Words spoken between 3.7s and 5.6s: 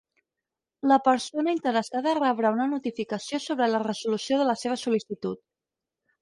la resolució de la seva sol·licitud.